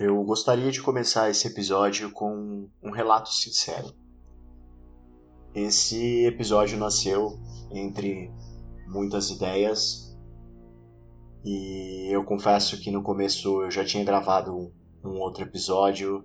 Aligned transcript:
Eu 0.00 0.22
gostaria 0.22 0.70
de 0.70 0.80
começar 0.80 1.28
esse 1.28 1.48
episódio 1.48 2.12
com 2.12 2.68
um 2.80 2.90
relato 2.92 3.32
sincero. 3.32 3.92
Esse 5.52 6.24
episódio 6.24 6.78
nasceu 6.78 7.36
entre 7.72 8.30
muitas 8.86 9.28
ideias 9.28 10.16
e 11.44 12.10
eu 12.12 12.22
confesso 12.22 12.80
que 12.80 12.92
no 12.92 13.02
começo 13.02 13.64
eu 13.64 13.72
já 13.72 13.84
tinha 13.84 14.04
gravado 14.04 14.72
um 15.02 15.18
outro 15.18 15.42
episódio, 15.42 16.24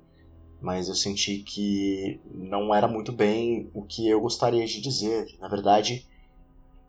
mas 0.61 0.87
eu 0.87 0.93
senti 0.93 1.39
que 1.39 2.21
não 2.31 2.75
era 2.75 2.87
muito 2.87 3.11
bem 3.11 3.71
o 3.73 3.81
que 3.81 4.07
eu 4.07 4.21
gostaria 4.21 4.67
de 4.67 4.79
dizer. 4.81 5.35
Na 5.39 5.47
verdade, 5.47 6.07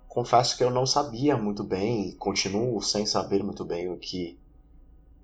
confesso 0.06 0.54
que 0.54 0.62
eu 0.62 0.70
não 0.70 0.84
sabia 0.84 1.34
muito 1.34 1.64
bem, 1.64 2.10
e 2.10 2.14
continuo 2.16 2.78
sem 2.82 3.06
saber 3.06 3.42
muito 3.42 3.64
bem 3.64 3.90
o 3.90 3.96
que 3.96 4.38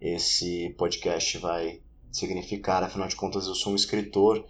esse 0.01 0.75
podcast 0.79 1.39
vai 1.39 1.81
significar. 2.11 2.83
Afinal 2.83 3.09
de 3.09 3.17
contas, 3.17 3.47
eu 3.47 3.55
sou 3.55 3.73
um 3.73 3.77
escritor 3.77 4.45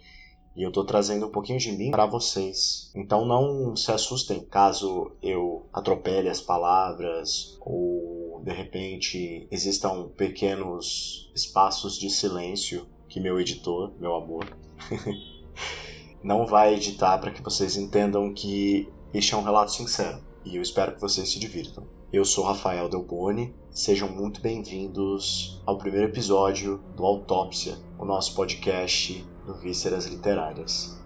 e 0.55 0.63
eu 0.63 0.69
estou 0.69 0.85
trazendo 0.85 1.27
um 1.27 1.31
pouquinho 1.31 1.59
de 1.59 1.71
mim 1.71 1.91
para 1.91 2.05
vocês. 2.05 2.91
Então 2.95 3.25
não 3.25 3.75
se 3.75 3.91
assustem 3.91 4.39
caso 4.41 5.11
eu 5.21 5.67
atropele 5.73 6.29
as 6.29 6.41
palavras 6.41 7.57
ou 7.61 8.41
de 8.43 8.51
repente 8.51 9.47
existam 9.51 10.09
pequenos 10.09 11.31
espaços 11.35 11.97
de 11.97 12.09
silêncio 12.09 12.87
que 13.07 13.19
meu 13.19 13.39
editor, 13.39 13.93
meu 13.99 14.15
amor, 14.15 14.45
não 16.23 16.45
vai 16.45 16.73
editar 16.75 17.17
para 17.17 17.31
que 17.31 17.41
vocês 17.41 17.77
entendam 17.77 18.33
que 18.33 18.89
este 19.13 19.33
é 19.33 19.37
um 19.37 19.43
relato 19.43 19.71
sincero 19.71 20.21
e 20.43 20.55
eu 20.55 20.61
espero 20.61 20.95
que 20.95 21.01
vocês 21.01 21.29
se 21.29 21.39
divirtam. 21.39 22.00
Eu 22.13 22.25
sou 22.25 22.43
Rafael 22.43 22.89
Delboni, 22.89 23.55
sejam 23.71 24.09
muito 24.09 24.41
bem-vindos 24.41 25.61
ao 25.65 25.77
primeiro 25.77 26.07
episódio 26.07 26.83
do 26.93 27.05
Autópsia, 27.05 27.77
o 27.97 28.03
nosso 28.03 28.35
podcast 28.35 29.25
do 29.45 29.53
Vísceras 29.53 30.07
Literárias. 30.07 30.99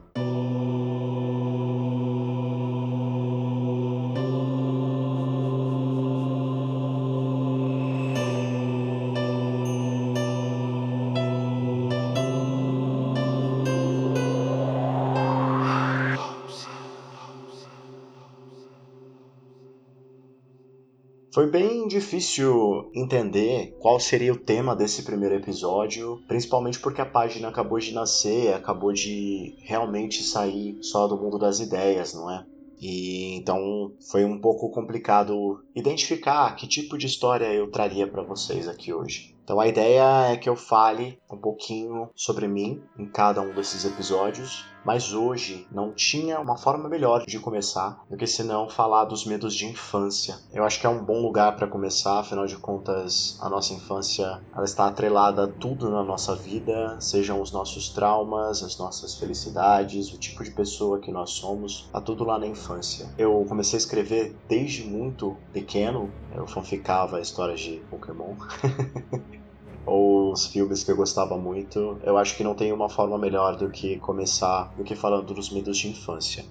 Difícil 22.05 22.91
entender 22.93 23.75
qual 23.79 23.99
seria 23.99 24.31
o 24.31 24.37
tema 24.37 24.75
desse 24.75 25.01
primeiro 25.01 25.33
episódio, 25.33 26.21
principalmente 26.27 26.79
porque 26.79 27.01
a 27.01 27.05
página 27.05 27.47
acabou 27.47 27.79
de 27.79 27.91
nascer, 27.91 28.53
acabou 28.53 28.93
de 28.93 29.55
realmente 29.63 30.21
sair 30.21 30.77
só 30.81 31.07
do 31.07 31.17
mundo 31.17 31.39
das 31.39 31.59
ideias, 31.59 32.13
não 32.13 32.29
é? 32.29 32.45
E 32.79 33.35
então 33.35 33.91
foi 34.11 34.23
um 34.23 34.39
pouco 34.39 34.69
complicado 34.69 35.63
identificar 35.73 36.55
que 36.55 36.67
tipo 36.67 36.95
de 36.95 37.07
história 37.07 37.51
eu 37.51 37.71
traria 37.71 38.07
para 38.07 38.21
vocês 38.21 38.67
aqui 38.67 38.93
hoje. 38.93 39.34
Então 39.45 39.59
a 39.59 39.67
ideia 39.67 40.31
é 40.31 40.37
que 40.37 40.49
eu 40.49 40.55
fale 40.55 41.19
um 41.31 41.37
pouquinho 41.37 42.09
sobre 42.15 42.47
mim 42.47 42.81
em 42.97 43.05
cada 43.05 43.41
um 43.41 43.53
desses 43.53 43.85
episódios, 43.85 44.65
mas 44.83 45.13
hoje 45.13 45.67
não 45.71 45.91
tinha 45.91 46.39
uma 46.39 46.57
forma 46.57 46.89
melhor 46.89 47.25
de 47.25 47.39
começar 47.39 48.03
do 48.09 48.17
que 48.17 48.25
senão 48.25 48.69
falar 48.69 49.05
dos 49.05 49.23
medos 49.23 49.53
de 49.53 49.67
infância. 49.67 50.37
Eu 50.51 50.63
acho 50.63 50.79
que 50.79 50.87
é 50.87 50.89
um 50.89 51.03
bom 51.03 51.21
lugar 51.21 51.55
para 51.55 51.67
começar, 51.67 52.19
afinal 52.19 52.47
de 52.47 52.57
contas, 52.57 53.37
a 53.39 53.47
nossa 53.47 53.73
infância 53.73 54.41
ela 54.53 54.65
está 54.65 54.87
atrelada 54.87 55.43
a 55.43 55.47
tudo 55.47 55.91
na 55.91 56.03
nossa 56.03 56.35
vida, 56.35 56.97
sejam 56.99 57.39
os 57.39 57.51
nossos 57.51 57.89
traumas, 57.89 58.63
as 58.63 58.77
nossas 58.79 59.15
felicidades, 59.15 60.11
o 60.11 60.17
tipo 60.17 60.43
de 60.43 60.51
pessoa 60.51 60.99
que 60.99 61.11
nós 61.11 61.31
somos, 61.31 61.87
tá 61.91 62.01
tudo 62.01 62.23
lá 62.23 62.39
na 62.39 62.47
infância. 62.47 63.09
Eu 63.15 63.45
comecei 63.47 63.77
a 63.77 63.81
escrever 63.81 64.35
desde 64.47 64.83
muito 64.83 65.37
pequeno, 65.53 66.11
eu 66.35 66.47
fanficava 66.47 67.21
histórias 67.21 67.59
de 67.59 67.77
Pokémon. 67.89 68.35
ou 69.85 70.31
os 70.31 70.47
filmes 70.47 70.83
que 70.83 70.91
eu 70.91 70.95
gostava 70.95 71.37
muito, 71.37 71.97
eu 72.03 72.17
acho 72.17 72.35
que 72.35 72.43
não 72.43 72.55
tem 72.55 72.71
uma 72.71 72.89
forma 72.89 73.17
melhor 73.17 73.55
do 73.55 73.69
que 73.69 73.97
começar 73.99 74.73
do 74.75 74.83
que 74.83 74.95
falando 74.95 75.33
dos 75.33 75.49
medos 75.49 75.77
de 75.77 75.89
infância. 75.89 76.45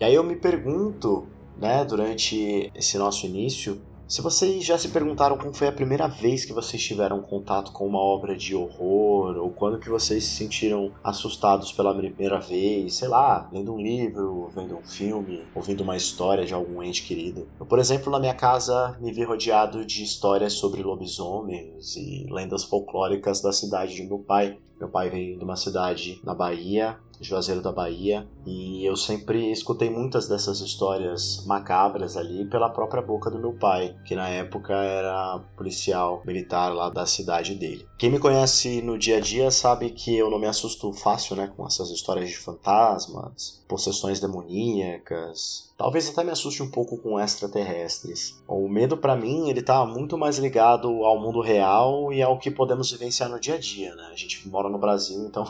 E 0.00 0.04
aí 0.04 0.14
eu 0.14 0.24
me 0.24 0.36
pergunto, 0.36 1.26
né, 1.56 1.84
durante 1.84 2.70
esse 2.74 2.98
nosso 2.98 3.26
início, 3.26 3.80
se 4.12 4.20
vocês 4.20 4.62
já 4.62 4.76
se 4.76 4.88
perguntaram 4.88 5.38
como 5.38 5.54
foi 5.54 5.68
a 5.68 5.72
primeira 5.72 6.06
vez 6.06 6.44
que 6.44 6.52
vocês 6.52 6.82
tiveram 6.82 7.22
contato 7.22 7.72
com 7.72 7.86
uma 7.86 7.98
obra 7.98 8.36
de 8.36 8.54
horror, 8.54 9.38
ou 9.38 9.50
quando 9.52 9.78
que 9.78 9.88
vocês 9.88 10.22
se 10.24 10.36
sentiram 10.36 10.92
assustados 11.02 11.72
pela 11.72 11.96
primeira 11.96 12.38
vez, 12.38 12.96
sei 12.96 13.08
lá, 13.08 13.48
lendo 13.50 13.72
um 13.72 13.80
livro, 13.80 14.50
vendo 14.54 14.76
um 14.76 14.82
filme, 14.82 15.42
ouvindo 15.54 15.82
uma 15.82 15.96
história 15.96 16.44
de 16.44 16.52
algum 16.52 16.82
ente 16.82 17.04
querido. 17.04 17.48
Eu, 17.58 17.64
por 17.64 17.78
exemplo, 17.78 18.12
na 18.12 18.20
minha 18.20 18.34
casa 18.34 18.98
me 19.00 19.10
vi 19.10 19.24
rodeado 19.24 19.82
de 19.82 20.02
histórias 20.02 20.52
sobre 20.52 20.82
lobisomens 20.82 21.96
e 21.96 22.26
lendas 22.28 22.64
folclóricas 22.64 23.40
da 23.40 23.50
cidade 23.50 23.94
de 23.94 24.02
meu 24.02 24.18
pai. 24.18 24.58
Meu 24.82 24.88
pai 24.88 25.08
veio 25.10 25.38
de 25.38 25.44
uma 25.44 25.54
cidade 25.54 26.20
na 26.24 26.34
Bahia 26.34 26.98
Juazeiro 27.22 27.62
da 27.62 27.70
Bahia, 27.70 28.26
e 28.44 28.84
eu 28.84 28.96
sempre 28.96 29.50
escutei 29.52 29.88
muitas 29.88 30.26
dessas 30.28 30.60
histórias 30.60 31.44
macabras 31.46 32.16
ali 32.16 32.44
pela 32.46 32.68
própria 32.68 33.00
boca 33.00 33.30
do 33.30 33.38
meu 33.38 33.52
pai, 33.52 33.96
que 34.04 34.16
na 34.16 34.28
época 34.28 34.74
era 34.74 35.38
policial 35.56 36.22
militar 36.26 36.74
lá 36.74 36.90
da 36.90 37.06
cidade 37.06 37.54
dele. 37.54 37.86
Quem 37.96 38.10
me 38.10 38.18
conhece 38.18 38.82
no 38.82 38.98
dia 38.98 39.18
a 39.18 39.20
dia 39.20 39.50
sabe 39.50 39.90
que 39.90 40.16
eu 40.16 40.28
não 40.30 40.38
me 40.38 40.46
assusto 40.46 40.92
fácil, 40.92 41.36
né, 41.36 41.52
com 41.56 41.66
essas 41.66 41.90
histórias 41.90 42.28
de 42.28 42.36
fantasmas, 42.36 43.62
possessões 43.68 44.20
demoníacas, 44.20 45.71
talvez 45.82 46.08
até 46.08 46.22
me 46.22 46.30
assuste 46.30 46.62
um 46.62 46.70
pouco 46.70 46.96
com 46.96 47.18
extraterrestres. 47.18 48.40
O 48.46 48.68
medo 48.68 48.96
para 48.96 49.16
mim, 49.16 49.50
ele 49.50 49.60
tá 49.60 49.84
muito 49.84 50.16
mais 50.16 50.38
ligado 50.38 50.86
ao 51.04 51.20
mundo 51.20 51.40
real 51.40 52.12
e 52.12 52.22
ao 52.22 52.38
que 52.38 52.52
podemos 52.52 52.92
vivenciar 52.92 53.28
no 53.28 53.40
dia 53.40 53.54
a 53.54 53.58
dia, 53.58 53.92
né? 53.96 54.10
A 54.12 54.14
gente 54.14 54.48
mora 54.48 54.68
no 54.68 54.78
Brasil, 54.78 55.26
então 55.26 55.44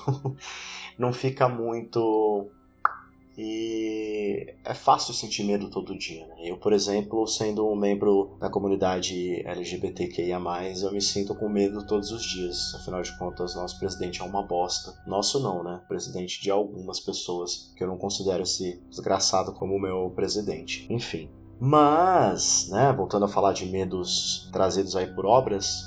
não 0.99 1.13
fica 1.13 1.51
muito. 1.51 2.47
E 3.37 4.55
é 4.65 4.75
fácil 4.75 5.15
sentir 5.15 5.45
medo 5.45 5.71
todo 5.71 5.97
dia. 5.97 6.27
Né? 6.27 6.51
Eu, 6.51 6.59
por 6.59 6.73
exemplo, 6.73 7.27
sendo 7.27 7.67
um 7.67 7.75
membro 7.75 8.37
da 8.39 8.51
comunidade 8.51 9.43
LGBTQIA, 9.47 10.39
eu 10.83 10.93
me 10.93 11.01
sinto 11.01 11.35
com 11.35 11.49
medo 11.49 11.87
todos 11.87 12.11
os 12.11 12.23
dias. 12.23 12.75
Afinal 12.75 13.03
de 13.03 13.17
contas, 13.19 13.55
nosso 13.55 13.79
presidente 13.79 14.21
é 14.21 14.25
uma 14.25 14.43
bosta. 14.43 14.95
Nosso 15.07 15.41
não, 15.41 15.65
né? 15.65 15.81
Presidente 15.89 16.41
de 16.43 16.51
algumas 16.51 17.01
pessoas, 17.01 17.73
que 17.77 17.83
eu 17.83 17.89
não 17.89 17.97
considero 17.97 18.43
esse 18.43 18.83
desgraçado 18.89 19.53
como 19.53 19.79
meu 19.79 20.11
presidente. 20.11 20.87
Enfim. 20.91 21.31
Mas, 21.65 22.69
né, 22.71 22.93
voltando 22.93 23.25
a 23.25 23.29
falar 23.29 23.53
de 23.53 23.67
medos 23.67 24.49
trazidos 24.53 24.97
aí 24.97 25.07
por 25.07 25.25
obras, 25.25 25.85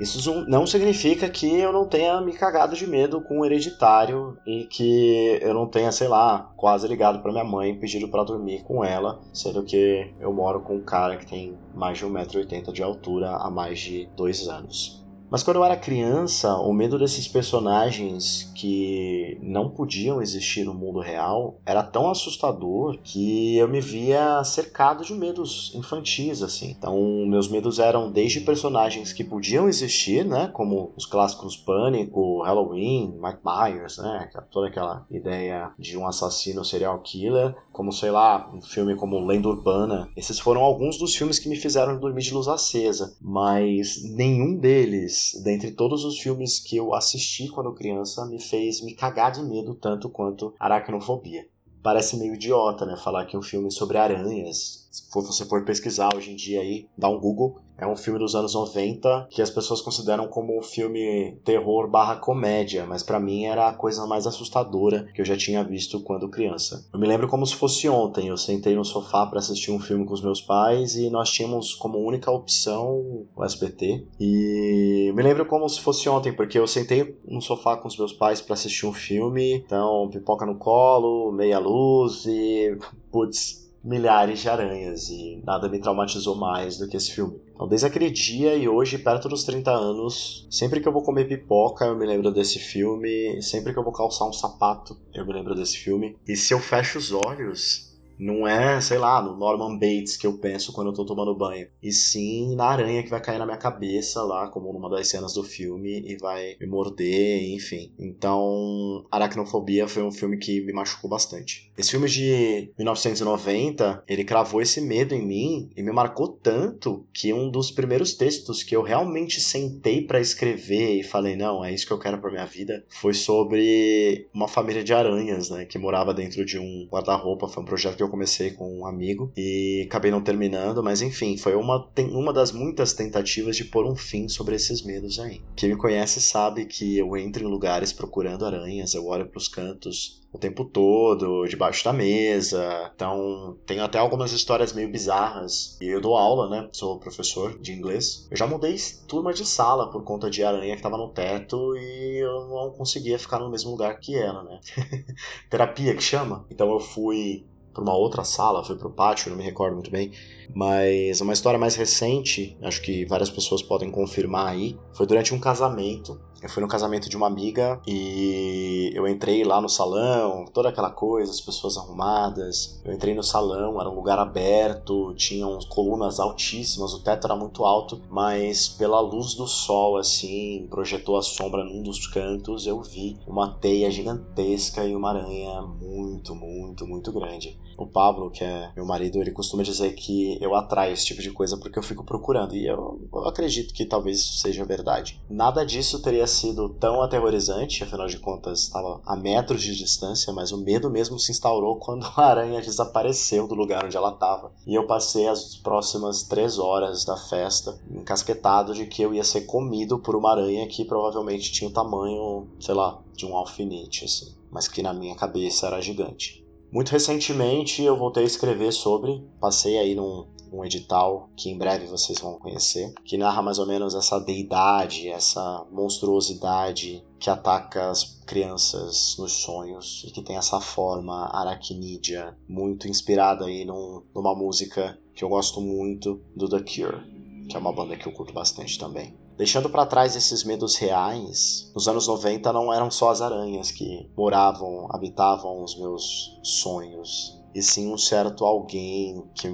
isso 0.00 0.44
não 0.46 0.66
significa 0.66 1.28
que 1.28 1.58
eu 1.58 1.72
não 1.72 1.86
tenha 1.86 2.20
me 2.20 2.32
cagado 2.32 2.76
de 2.76 2.86
medo 2.86 3.20
com 3.20 3.40
o 3.40 3.44
hereditário 3.44 4.38
e 4.46 4.64
que 4.64 5.38
eu 5.40 5.52
não 5.52 5.66
tenha, 5.66 5.90
sei 5.90 6.08
lá, 6.08 6.52
quase 6.56 6.86
ligado 6.86 7.20
para 7.20 7.32
minha 7.32 7.44
mãe 7.44 7.78
pedido 7.78 8.08
para 8.08 8.24
dormir 8.24 8.62
com 8.62 8.84
ela, 8.84 9.20
sendo 9.32 9.62
que 9.64 10.12
eu 10.20 10.32
moro 10.32 10.60
com 10.60 10.76
um 10.76 10.84
cara 10.84 11.16
que 11.16 11.26
tem 11.26 11.56
mais 11.74 11.98
de 11.98 12.06
1,80m 12.06 12.72
de 12.72 12.82
altura 12.82 13.30
há 13.30 13.50
mais 13.50 13.80
de 13.80 14.08
dois 14.16 14.48
anos. 14.48 15.04
Mas 15.30 15.42
quando 15.42 15.58
eu 15.58 15.64
era 15.64 15.76
criança, 15.76 16.56
o 16.56 16.72
medo 16.72 16.98
desses 16.98 17.28
personagens 17.28 18.50
que 18.54 19.38
não 19.42 19.68
podiam 19.68 20.22
existir 20.22 20.64
no 20.64 20.72
mundo 20.72 21.00
real 21.00 21.60
era 21.66 21.82
tão 21.82 22.10
assustador 22.10 22.98
que 23.02 23.56
eu 23.56 23.68
me 23.68 23.80
via 23.80 24.42
cercado 24.42 25.04
de 25.04 25.12
medos 25.12 25.72
infantis, 25.74 26.42
assim. 26.42 26.70
Então, 26.70 26.96
meus 27.26 27.48
medos 27.48 27.78
eram 27.78 28.10
desde 28.10 28.40
personagens 28.40 29.12
que 29.12 29.22
podiam 29.22 29.68
existir, 29.68 30.24
né, 30.24 30.48
como 30.52 30.92
os 30.96 31.04
clássicos 31.04 31.56
Pânico, 31.56 32.42
Halloween, 32.42 33.18
Mike 33.20 33.40
Myers, 33.44 33.98
né, 33.98 34.30
toda 34.50 34.68
aquela 34.68 35.06
ideia 35.10 35.70
de 35.78 35.96
um 35.96 36.06
assassino 36.06 36.64
serial 36.64 36.98
killer, 37.00 37.54
como 37.70 37.92
sei 37.92 38.10
lá, 38.10 38.50
um 38.52 38.62
filme 38.62 38.96
como 38.96 39.24
Lenda 39.24 39.48
Urbana. 39.48 40.08
Esses 40.16 40.38
foram 40.38 40.62
alguns 40.62 40.98
dos 40.98 41.14
filmes 41.14 41.38
que 41.38 41.48
me 41.48 41.56
fizeram 41.56 41.98
dormir 41.98 42.22
de 42.22 42.34
luz 42.34 42.48
acesa, 42.48 43.14
mas 43.20 44.02
nenhum 44.04 44.56
deles 44.56 45.17
dentre 45.42 45.70
todos 45.70 46.04
os 46.04 46.18
filmes 46.18 46.58
que 46.58 46.76
eu 46.76 46.94
assisti 46.94 47.48
quando 47.48 47.74
criança, 47.74 48.26
me 48.26 48.40
fez 48.40 48.80
me 48.80 48.94
cagar 48.94 49.32
de 49.32 49.42
medo 49.42 49.74
tanto 49.74 50.08
quanto 50.08 50.54
Aracnofobia. 50.58 51.46
Parece 51.82 52.16
meio 52.16 52.34
idiota, 52.34 52.84
né? 52.84 52.96
Falar 52.96 53.24
que 53.26 53.36
um 53.36 53.42
filme 53.42 53.70
sobre 53.70 53.98
aranhas 53.98 54.77
Se 54.90 55.02
você 55.12 55.44
for 55.44 55.64
pesquisar 55.64 56.14
hoje 56.14 56.32
em 56.32 56.36
dia 56.36 56.60
aí, 56.60 56.88
dá 56.96 57.08
um 57.08 57.18
Google, 57.18 57.60
é 57.76 57.86
um 57.86 57.96
filme 57.96 58.18
dos 58.18 58.34
anos 58.34 58.54
90 58.54 59.28
que 59.30 59.40
as 59.40 59.50
pessoas 59.50 59.80
consideram 59.80 60.26
como 60.26 60.58
um 60.58 60.62
filme 60.62 61.38
terror 61.44 61.88
barra 61.88 62.16
comédia, 62.16 62.84
mas 62.86 63.02
para 63.02 63.20
mim 63.20 63.44
era 63.44 63.68
a 63.68 63.74
coisa 63.74 64.06
mais 64.06 64.26
assustadora 64.26 65.06
que 65.14 65.20
eu 65.20 65.24
já 65.24 65.36
tinha 65.36 65.62
visto 65.62 66.00
quando 66.00 66.28
criança. 66.28 66.84
Eu 66.92 66.98
me 66.98 67.06
lembro 67.06 67.28
como 67.28 67.46
se 67.46 67.54
fosse 67.54 67.88
ontem, 67.88 68.28
eu 68.28 68.36
sentei 68.36 68.74
no 68.74 68.84
sofá 68.84 69.26
para 69.26 69.38
assistir 69.38 69.70
um 69.70 69.78
filme 69.78 70.04
com 70.04 70.14
os 70.14 70.22
meus 70.22 70.40
pais 70.40 70.96
e 70.96 71.08
nós 71.08 71.30
tínhamos 71.30 71.74
como 71.74 71.98
única 71.98 72.30
opção 72.30 73.26
o 73.36 73.44
SBT. 73.44 74.06
E 74.18 75.12
me 75.14 75.22
lembro 75.22 75.46
como 75.46 75.68
se 75.68 75.80
fosse 75.80 76.08
ontem, 76.08 76.32
porque 76.32 76.58
eu 76.58 76.66
sentei 76.66 77.16
no 77.24 77.40
sofá 77.40 77.76
com 77.76 77.86
os 77.86 77.96
meus 77.96 78.12
pais 78.12 78.40
para 78.40 78.54
assistir 78.54 78.86
um 78.86 78.92
filme, 78.92 79.54
então 79.54 80.08
pipoca 80.10 80.44
no 80.44 80.56
colo, 80.56 81.30
meia 81.30 81.58
luz 81.58 82.26
e 82.26 82.76
putz, 83.12 83.67
milhares 83.82 84.40
de 84.40 84.48
aranhas 84.48 85.08
e 85.08 85.40
nada 85.44 85.68
me 85.68 85.80
traumatizou 85.80 86.36
mais 86.36 86.78
do 86.78 86.88
que 86.88 86.96
esse 86.96 87.12
filme. 87.12 87.40
Então, 87.54 87.68
desde 87.68 87.86
aquele 87.86 88.10
dia 88.10 88.54
e 88.54 88.68
hoje, 88.68 88.98
perto 88.98 89.28
dos 89.28 89.44
30 89.44 89.70
anos, 89.70 90.46
sempre 90.50 90.80
que 90.80 90.88
eu 90.88 90.92
vou 90.92 91.02
comer 91.02 91.26
pipoca, 91.26 91.84
eu 91.86 91.96
me 91.96 92.06
lembro 92.06 92.30
desse 92.30 92.58
filme. 92.58 93.42
Sempre 93.42 93.72
que 93.72 93.78
eu 93.78 93.84
vou 93.84 93.92
calçar 93.92 94.28
um 94.28 94.32
sapato, 94.32 94.96
eu 95.14 95.26
me 95.26 95.32
lembro 95.32 95.54
desse 95.54 95.76
filme. 95.76 96.16
E 96.26 96.36
se 96.36 96.54
eu 96.54 96.60
fecho 96.60 96.98
os 96.98 97.12
olhos, 97.12 97.87
não 98.18 98.46
é, 98.46 98.80
sei 98.80 98.98
lá, 98.98 99.22
no 99.22 99.36
Norman 99.36 99.78
Bates 99.78 100.16
que 100.16 100.26
eu 100.26 100.38
penso 100.38 100.72
quando 100.72 100.88
eu 100.88 100.94
tô 100.94 101.04
tomando 101.04 101.34
banho. 101.34 101.68
E 101.82 101.92
sim 101.92 102.54
na 102.56 102.66
aranha 102.66 103.02
que 103.02 103.10
vai 103.10 103.20
cair 103.20 103.38
na 103.38 103.46
minha 103.46 103.56
cabeça 103.56 104.22
lá, 104.22 104.48
como 104.48 104.72
numa 104.72 104.90
das 104.90 105.08
cenas 105.08 105.34
do 105.34 105.42
filme, 105.42 106.02
e 106.06 106.16
vai 106.16 106.56
me 106.60 106.66
morder, 106.66 107.42
enfim. 107.54 107.92
Então, 107.98 109.04
Aracnofobia 109.10 109.86
foi 109.88 110.02
um 110.02 110.12
filme 110.12 110.36
que 110.38 110.60
me 110.60 110.72
machucou 110.72 111.08
bastante. 111.08 111.70
Esse 111.76 111.92
filme 111.92 112.08
de 112.08 112.70
1990, 112.76 114.02
ele 114.08 114.24
cravou 114.24 114.60
esse 114.60 114.80
medo 114.80 115.14
em 115.14 115.24
mim 115.24 115.70
e 115.76 115.82
me 115.82 115.92
marcou 115.92 116.28
tanto 116.28 117.06
que 117.12 117.32
um 117.32 117.50
dos 117.50 117.70
primeiros 117.70 118.14
textos 118.14 118.62
que 118.62 118.74
eu 118.74 118.82
realmente 118.82 119.40
sentei 119.40 120.02
para 120.02 120.20
escrever 120.20 120.98
e 120.98 121.02
falei, 121.02 121.36
não, 121.36 121.64
é 121.64 121.72
isso 121.72 121.86
que 121.86 121.92
eu 121.92 121.98
quero 121.98 122.18
pra 122.18 122.30
minha 122.30 122.46
vida, 122.46 122.84
foi 122.88 123.14
sobre 123.14 124.26
uma 124.32 124.48
família 124.48 124.82
de 124.82 124.92
aranhas, 124.92 125.50
né, 125.50 125.64
que 125.64 125.78
morava 125.78 126.12
dentro 126.12 126.44
de 126.44 126.58
um 126.58 126.88
guarda-roupa. 126.90 127.48
Foi 127.48 127.62
um 127.62 127.66
projeto 127.66 127.96
que 127.96 128.02
eu 128.02 128.07
eu 128.08 128.10
comecei 128.10 128.50
com 128.50 128.80
um 128.80 128.86
amigo 128.86 129.30
e 129.36 129.84
acabei 129.86 130.10
não 130.10 130.22
terminando, 130.22 130.82
mas 130.82 131.02
enfim, 131.02 131.36
foi 131.36 131.54
uma, 131.54 131.88
uma 132.10 132.32
das 132.32 132.50
muitas 132.50 132.92
tentativas 132.92 133.56
de 133.56 133.64
pôr 133.64 133.86
um 133.86 133.94
fim 133.94 134.28
sobre 134.28 134.56
esses 134.56 134.82
medos 134.82 135.20
aí. 135.20 135.42
Quem 135.54 135.68
me 135.68 135.76
conhece 135.76 136.20
sabe 136.20 136.64
que 136.64 136.98
eu 136.98 137.16
entro 137.16 137.44
em 137.44 137.46
lugares 137.46 137.92
procurando 137.92 138.46
aranhas, 138.46 138.94
eu 138.94 139.06
olho 139.06 139.28
para 139.28 139.38
os 139.38 139.48
cantos 139.48 140.18
o 140.32 140.38
tempo 140.38 140.64
todo, 140.64 141.46
debaixo 141.46 141.84
da 141.84 141.92
mesa. 141.92 142.90
Então, 142.94 143.56
tenho 143.66 143.82
até 143.82 143.98
algumas 143.98 144.32
histórias 144.32 144.72
meio 144.72 144.90
bizarras. 144.90 145.78
E 145.80 145.86
eu 145.86 146.00
dou 146.00 146.16
aula, 146.16 146.48
né? 146.50 146.68
Sou 146.72 146.98
professor 146.98 147.58
de 147.58 147.72
inglês. 147.72 148.26
Eu 148.30 148.36
já 148.36 148.46
mudei 148.46 148.76
turma 149.06 149.32
de 149.32 149.46
sala 149.46 149.90
por 149.90 150.04
conta 150.04 150.28
de 150.30 150.44
aranha 150.44 150.76
que 150.76 150.82
tava 150.82 150.98
no 150.98 151.08
teto 151.08 151.74
e 151.76 152.22
eu 152.22 152.46
não 152.48 152.70
conseguia 152.72 153.18
ficar 153.18 153.38
no 153.38 153.50
mesmo 153.50 153.70
lugar 153.70 153.98
que 153.98 154.16
ela, 154.16 154.42
né? 154.44 154.60
Terapia 155.48 155.94
que 155.94 156.02
chama. 156.02 156.46
Então 156.50 156.70
eu 156.70 156.80
fui 156.80 157.46
para 157.72 157.82
uma 157.82 157.96
outra 157.96 158.24
sala, 158.24 158.64
foi 158.64 158.76
para 158.76 158.88
o 158.88 158.92
pátio, 158.92 159.30
não 159.30 159.36
me 159.36 159.44
recordo 159.44 159.74
muito 159.74 159.90
bem. 159.90 160.12
Mas 160.54 161.20
uma 161.20 161.32
história 161.32 161.58
mais 161.58 161.76
recente, 161.76 162.56
acho 162.62 162.82
que 162.82 163.04
várias 163.04 163.30
pessoas 163.30 163.62
podem 163.62 163.90
confirmar 163.90 164.48
aí, 164.48 164.76
foi 164.92 165.06
durante 165.06 165.34
um 165.34 165.38
casamento. 165.38 166.20
Eu 166.40 166.48
fui 166.48 166.62
no 166.62 166.68
casamento 166.68 167.08
de 167.08 167.16
uma 167.16 167.26
amiga 167.26 167.80
e 167.84 168.92
eu 168.94 169.08
entrei 169.08 169.42
lá 169.42 169.60
no 169.60 169.68
salão, 169.68 170.44
toda 170.46 170.68
aquela 170.68 170.90
coisa, 170.90 171.32
as 171.32 171.40
pessoas 171.40 171.76
arrumadas. 171.76 172.80
Eu 172.84 172.94
entrei 172.94 173.12
no 173.12 173.24
salão, 173.24 173.80
era 173.80 173.90
um 173.90 173.94
lugar 173.94 174.20
aberto, 174.20 175.12
tinham 175.16 175.58
colunas 175.68 176.20
altíssimas, 176.20 176.94
o 176.94 177.02
teto 177.02 177.26
era 177.26 177.34
muito 177.34 177.64
alto, 177.64 178.00
mas 178.08 178.68
pela 178.68 179.00
luz 179.00 179.34
do 179.34 179.48
sol, 179.48 179.96
assim, 179.96 180.68
projetou 180.70 181.16
a 181.16 181.22
sombra 181.22 181.64
num 181.64 181.82
dos 181.82 182.06
cantos, 182.06 182.68
eu 182.68 182.80
vi 182.82 183.18
uma 183.26 183.54
teia 183.54 183.90
gigantesca 183.90 184.84
e 184.84 184.94
uma 184.94 185.10
aranha 185.10 185.62
muito, 185.62 186.36
muito, 186.36 186.86
muito 186.86 187.12
grande. 187.12 187.58
O 187.78 187.86
Pablo, 187.86 188.28
que 188.28 188.42
é 188.42 188.72
meu 188.74 188.84
marido, 188.84 189.20
ele 189.20 189.30
costuma 189.30 189.62
dizer 189.62 189.94
que 189.94 190.36
eu 190.42 190.52
atraio 190.56 190.92
esse 190.92 191.06
tipo 191.06 191.22
de 191.22 191.30
coisa 191.30 191.56
porque 191.56 191.78
eu 191.78 191.82
fico 191.82 192.04
procurando. 192.04 192.56
E 192.56 192.66
eu, 192.66 193.08
eu 193.14 193.28
acredito 193.28 193.72
que 193.72 193.86
talvez 193.86 194.18
isso 194.18 194.38
seja 194.40 194.64
verdade. 194.64 195.22
Nada 195.30 195.64
disso 195.64 196.02
teria 196.02 196.26
sido 196.26 196.70
tão 196.70 197.00
aterrorizante, 197.00 197.84
afinal 197.84 198.08
de 198.08 198.18
contas 198.18 198.64
estava 198.64 199.00
a 199.06 199.14
metros 199.14 199.62
de 199.62 199.76
distância, 199.76 200.32
mas 200.32 200.50
o 200.50 200.58
medo 200.58 200.90
mesmo 200.90 201.20
se 201.20 201.30
instaurou 201.30 201.76
quando 201.78 202.04
a 202.16 202.20
aranha 202.20 202.60
desapareceu 202.60 203.46
do 203.46 203.54
lugar 203.54 203.84
onde 203.84 203.96
ela 203.96 204.10
estava. 204.10 204.52
E 204.66 204.74
eu 204.74 204.84
passei 204.84 205.28
as 205.28 205.54
próximas 205.54 206.24
três 206.24 206.58
horas 206.58 207.04
da 207.04 207.16
festa 207.16 207.78
encasquetado 207.88 208.74
de 208.74 208.86
que 208.86 209.02
eu 209.02 209.14
ia 209.14 209.22
ser 209.22 209.42
comido 209.42 210.00
por 210.00 210.16
uma 210.16 210.32
aranha 210.32 210.66
que 210.66 210.84
provavelmente 210.84 211.52
tinha 211.52 211.70
o 211.70 211.72
tamanho, 211.72 212.48
sei 212.58 212.74
lá, 212.74 213.00
de 213.14 213.24
um 213.24 213.36
alfinete, 213.36 214.04
assim. 214.04 214.36
Mas 214.50 214.66
que 214.66 214.82
na 214.82 214.92
minha 214.92 215.14
cabeça 215.14 215.68
era 215.68 215.80
gigante. 215.80 216.47
Muito 216.70 216.90
recentemente 216.90 217.82
eu 217.82 217.96
voltei 217.96 218.24
a 218.24 218.26
escrever 218.26 218.72
sobre, 218.72 219.24
passei 219.40 219.78
aí 219.78 219.94
num, 219.94 220.26
num, 220.52 220.62
edital 220.62 221.30
que 221.34 221.48
em 221.48 221.56
breve 221.56 221.86
vocês 221.86 222.18
vão 222.20 222.38
conhecer, 222.38 222.92
que 223.06 223.16
narra 223.16 223.40
mais 223.40 223.58
ou 223.58 223.66
menos 223.66 223.94
essa 223.94 224.18
deidade, 224.18 225.08
essa 225.08 225.66
monstruosidade 225.70 227.02
que 227.18 227.30
ataca 227.30 227.88
as 227.88 228.20
crianças 228.26 229.16
nos 229.18 229.32
sonhos 229.32 230.04
e 230.06 230.10
que 230.10 230.22
tem 230.22 230.36
essa 230.36 230.60
forma 230.60 231.30
aracnídea, 231.32 232.36
muito 232.46 232.86
inspirada 232.86 233.46
aí 233.46 233.64
num, 233.64 234.02
numa 234.14 234.34
música 234.34 234.98
que 235.14 235.24
eu 235.24 235.30
gosto 235.30 235.62
muito 235.62 236.20
do 236.36 236.50
The 236.50 236.58
Cure, 236.58 237.46
que 237.48 237.56
é 237.56 237.58
uma 237.58 237.72
banda 237.72 237.96
que 237.96 238.06
eu 238.06 238.12
curto 238.12 238.34
bastante 238.34 238.78
também. 238.78 239.16
Deixando 239.38 239.70
para 239.70 239.86
trás 239.86 240.16
esses 240.16 240.42
medos 240.42 240.74
reais, 240.74 241.70
nos 241.72 241.86
anos 241.86 242.08
90 242.08 242.52
não 242.52 242.72
eram 242.72 242.90
só 242.90 243.10
as 243.10 243.22
aranhas 243.22 243.70
que 243.70 244.10
moravam, 244.16 244.88
habitavam 244.90 245.62
os 245.62 245.78
meus 245.78 246.36
sonhos, 246.42 247.40
e 247.54 247.62
sim 247.62 247.92
um 247.92 247.96
certo 247.96 248.44
alguém 248.44 249.22
que 249.36 249.48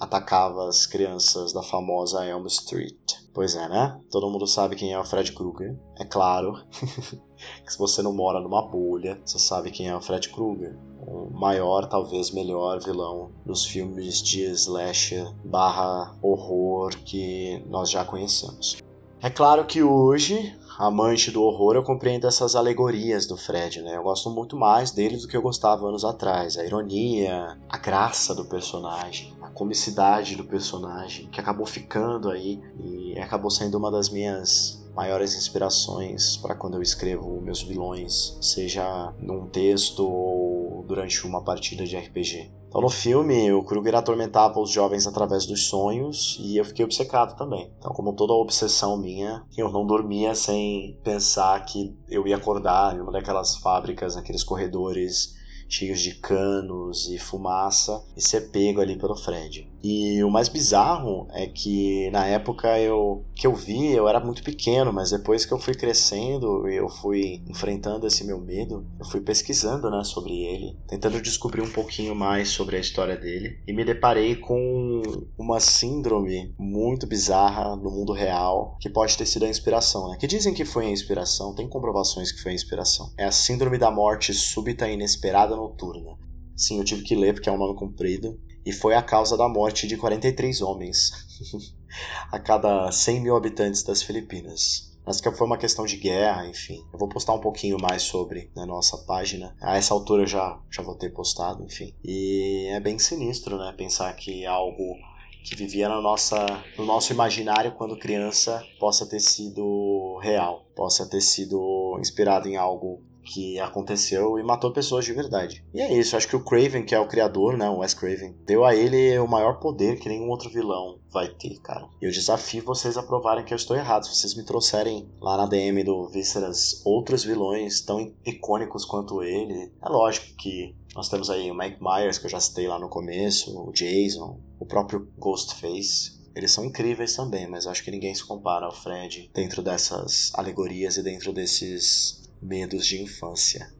atacava 0.00 0.66
as 0.66 0.86
crianças 0.86 1.52
da 1.52 1.62
famosa 1.62 2.24
Elm 2.24 2.46
Street. 2.46 2.96
Pois 3.34 3.54
é, 3.54 3.68
né? 3.68 4.00
Todo 4.10 4.30
mundo 4.30 4.46
sabe 4.46 4.76
quem 4.76 4.94
é 4.94 4.98
o 4.98 5.04
Fred 5.04 5.30
Krueger, 5.32 5.78
é 5.98 6.06
claro. 6.06 6.54
que 6.70 7.68
se 7.70 7.78
você 7.78 8.00
não 8.00 8.14
mora 8.14 8.40
numa 8.40 8.66
bolha, 8.66 9.20
você 9.26 9.38
sabe 9.38 9.70
quem 9.70 9.88
é 9.88 9.94
o 9.94 10.00
Fred 10.00 10.30
Krueger. 10.30 10.74
O 11.06 11.28
maior, 11.30 11.86
talvez 11.86 12.30
melhor 12.30 12.80
vilão 12.82 13.30
dos 13.44 13.66
filmes 13.66 14.22
de 14.22 14.44
slasher 14.52 15.30
barra 15.44 16.16
horror 16.22 16.96
que 17.04 17.62
nós 17.68 17.90
já 17.90 18.06
conhecemos. 18.06 18.80
É 19.22 19.30
claro 19.30 19.64
que 19.64 19.84
hoje, 19.84 20.52
amante 20.76 21.30
do 21.30 21.44
horror, 21.44 21.76
eu 21.76 21.84
compreendo 21.84 22.26
essas 22.26 22.56
alegorias 22.56 23.24
do 23.24 23.36
Fred, 23.36 23.80
né? 23.80 23.96
Eu 23.96 24.02
gosto 24.02 24.28
muito 24.28 24.56
mais 24.56 24.90
dele 24.90 25.16
do 25.16 25.28
que 25.28 25.36
eu 25.36 25.40
gostava 25.40 25.86
anos 25.86 26.04
atrás. 26.04 26.58
A 26.58 26.64
ironia, 26.64 27.56
a 27.68 27.78
graça 27.78 28.34
do 28.34 28.44
personagem, 28.44 29.32
a 29.40 29.48
comicidade 29.48 30.34
do 30.34 30.42
personagem, 30.42 31.28
que 31.28 31.38
acabou 31.38 31.64
ficando 31.64 32.28
aí 32.30 32.60
e 32.82 33.16
acabou 33.16 33.48
sendo 33.48 33.78
uma 33.78 33.92
das 33.92 34.10
minhas 34.10 34.81
maiores 34.94 35.34
inspirações 35.34 36.36
para 36.36 36.54
quando 36.54 36.74
eu 36.74 36.82
escrevo 36.82 37.40
meus 37.40 37.62
vilões, 37.62 38.36
seja 38.40 39.12
num 39.18 39.46
texto 39.46 40.06
ou 40.06 40.84
durante 40.86 41.26
uma 41.26 41.42
partida 41.42 41.84
de 41.84 41.96
RPG. 41.96 42.50
Então, 42.68 42.80
no 42.80 42.88
filme, 42.88 43.52
o 43.52 43.62
Kruger 43.62 43.94
atormentava 43.94 44.58
os 44.58 44.70
jovens 44.70 45.06
através 45.06 45.44
dos 45.44 45.66
sonhos 45.66 46.38
e 46.40 46.56
eu 46.56 46.64
fiquei 46.64 46.84
obcecado 46.84 47.36
também. 47.36 47.70
Então, 47.78 47.92
como 47.92 48.14
toda 48.14 48.32
obsessão 48.32 48.96
minha, 48.96 49.44
eu 49.56 49.70
não 49.70 49.86
dormia 49.86 50.34
sem 50.34 50.98
pensar 51.04 51.62
que 51.66 51.94
eu 52.08 52.26
ia 52.26 52.36
acordar 52.36 52.96
em 52.96 53.00
uma 53.00 53.12
daquelas 53.12 53.56
fábricas, 53.56 54.16
naqueles 54.16 54.42
corredores 54.42 55.34
cheios 55.68 56.00
de 56.00 56.14
canos 56.14 57.08
e 57.08 57.18
fumaça 57.18 58.04
e 58.16 58.20
ser 58.20 58.50
pego 58.50 58.80
ali 58.80 58.96
pelo 58.96 59.16
Fred. 59.16 59.71
E 59.82 60.22
o 60.22 60.30
mais 60.30 60.48
bizarro 60.48 61.26
é 61.32 61.46
que 61.46 62.08
na 62.10 62.26
época 62.26 62.78
eu 62.78 63.24
que 63.34 63.46
eu 63.46 63.54
vi, 63.54 63.92
eu 63.92 64.06
era 64.08 64.20
muito 64.20 64.42
pequeno, 64.42 64.92
mas 64.92 65.10
depois 65.10 65.44
que 65.44 65.52
eu 65.52 65.58
fui 65.58 65.74
crescendo 65.74 66.68
e 66.68 66.76
eu 66.76 66.88
fui 66.88 67.42
enfrentando 67.48 68.06
esse 68.06 68.24
meu 68.24 68.40
medo, 68.40 68.86
eu 69.00 69.04
fui 69.06 69.20
pesquisando, 69.20 69.90
né, 69.90 70.04
sobre 70.04 70.32
ele, 70.32 70.76
tentando 70.86 71.20
descobrir 71.20 71.60
um 71.60 71.70
pouquinho 71.70 72.14
mais 72.14 72.50
sobre 72.50 72.76
a 72.76 72.80
história 72.80 73.16
dele 73.16 73.58
e 73.66 73.72
me 73.72 73.84
deparei 73.84 74.36
com 74.36 75.02
uma 75.36 75.58
síndrome 75.58 76.54
muito 76.56 77.06
bizarra 77.06 77.74
no 77.74 77.90
mundo 77.90 78.12
real 78.12 78.76
que 78.80 78.88
pode 78.88 79.16
ter 79.16 79.26
sido 79.26 79.44
a 79.44 79.48
inspiração, 79.48 80.08
né? 80.08 80.16
Que 80.18 80.26
dizem 80.26 80.54
que 80.54 80.64
foi 80.64 80.86
a 80.86 80.90
inspiração, 80.90 81.54
tem 81.54 81.68
comprovações 81.68 82.30
que 82.30 82.40
foi 82.40 82.52
a 82.52 82.54
inspiração. 82.54 83.12
É 83.18 83.24
a 83.24 83.32
síndrome 83.32 83.78
da 83.78 83.90
morte 83.90 84.32
súbita 84.32 84.88
e 84.88 84.94
inesperada 84.94 85.56
noturna. 85.56 86.16
Sim, 86.56 86.78
eu 86.78 86.84
tive 86.84 87.02
que 87.02 87.16
ler 87.16 87.34
porque 87.34 87.48
é 87.48 87.52
um 87.52 87.58
nome 87.58 87.76
comprido 87.76 88.38
e 88.64 88.72
foi 88.72 88.94
a 88.94 89.02
causa 89.02 89.36
da 89.36 89.48
morte 89.48 89.86
de 89.86 89.96
43 89.96 90.60
homens 90.62 91.12
a 92.30 92.38
cada 92.38 92.90
100 92.90 93.20
mil 93.20 93.36
habitantes 93.36 93.82
das 93.82 94.02
Filipinas. 94.02 94.90
mas 95.04 95.20
que 95.20 95.30
foi 95.32 95.46
uma 95.46 95.58
questão 95.58 95.84
de 95.84 95.96
guerra, 95.96 96.46
enfim. 96.46 96.84
Eu 96.92 96.98
vou 96.98 97.08
postar 97.08 97.34
um 97.34 97.40
pouquinho 97.40 97.76
mais 97.80 98.02
sobre 98.02 98.50
na 98.54 98.64
nossa 98.64 98.96
página. 98.98 99.56
A 99.60 99.76
essa 99.76 99.92
altura 99.92 100.22
eu 100.22 100.26
já, 100.26 100.60
já 100.70 100.82
vou 100.82 100.94
ter 100.94 101.10
postado, 101.10 101.64
enfim. 101.64 101.92
E 102.04 102.68
é 102.70 102.78
bem 102.78 102.98
sinistro, 102.98 103.58
né? 103.58 103.74
Pensar 103.76 104.12
que 104.14 104.46
algo 104.46 104.96
que 105.42 105.56
vivia 105.56 105.88
na 105.88 106.00
nossa, 106.00 106.46
no 106.78 106.84
nosso 106.84 107.12
imaginário 107.12 107.72
quando 107.72 107.98
criança 107.98 108.64
possa 108.78 109.04
ter 109.04 109.20
sido 109.20 110.18
real, 110.22 110.64
possa 110.76 111.04
ter 111.04 111.20
sido 111.20 111.98
inspirado 112.00 112.48
em 112.48 112.56
algo 112.56 113.02
que 113.22 113.58
aconteceu 113.60 114.38
e 114.38 114.42
matou 114.42 114.72
pessoas 114.72 115.04
de 115.04 115.12
verdade. 115.12 115.64
E 115.72 115.80
é 115.80 115.92
isso, 115.92 116.16
acho 116.16 116.28
que 116.28 116.36
o 116.36 116.44
Craven, 116.44 116.84
que 116.84 116.94
é 116.94 117.00
o 117.00 117.08
criador, 117.08 117.56
né, 117.56 117.68
o 117.68 117.78
Wes 117.78 117.94
Craven, 117.94 118.34
deu 118.44 118.64
a 118.64 118.74
ele 118.74 119.18
o 119.18 119.28
maior 119.28 119.58
poder 119.60 119.98
que 119.98 120.08
nenhum 120.08 120.28
outro 120.28 120.50
vilão 120.50 120.98
vai 121.10 121.28
ter, 121.28 121.58
cara. 121.60 121.88
E 122.00 122.06
eu 122.06 122.10
desafio 122.10 122.64
vocês 122.64 122.96
a 122.96 123.02
provarem 123.02 123.44
que 123.44 123.52
eu 123.52 123.56
estou 123.56 123.76
errado. 123.76 124.06
Se 124.06 124.14
vocês 124.14 124.34
me 124.34 124.44
trouxerem 124.44 125.08
lá 125.20 125.36
na 125.36 125.46
DM 125.46 125.84
do 125.84 126.08
Visceras 126.08 126.82
outros 126.84 127.22
vilões 127.22 127.80
tão 127.80 128.12
icônicos 128.24 128.84
quanto 128.84 129.22
ele, 129.22 129.70
é 129.82 129.88
lógico 129.88 130.34
que 130.36 130.74
nós 130.94 131.08
temos 131.08 131.30
aí 131.30 131.50
o 131.50 131.54
Mike 131.54 131.78
Myers, 131.80 132.18
que 132.18 132.26
eu 132.26 132.30
já 132.30 132.40
citei 132.40 132.66
lá 132.66 132.78
no 132.78 132.88
começo, 132.88 133.58
o 133.58 133.72
Jason, 133.72 134.40
o 134.58 134.66
próprio 134.66 135.08
Ghostface. 135.18 136.20
Eles 136.34 136.50
são 136.50 136.64
incríveis 136.64 137.14
também, 137.14 137.46
mas 137.46 137.66
acho 137.66 137.84
que 137.84 137.90
ninguém 137.90 138.14
se 138.14 138.24
compara 138.24 138.64
ao 138.64 138.72
Fred 138.72 139.30
dentro 139.34 139.62
dessas 139.62 140.32
alegorias 140.34 140.96
e 140.96 141.02
dentro 141.02 141.32
desses 141.32 142.21
medos 142.42 142.86
de 142.86 143.00
infância. 143.00 143.72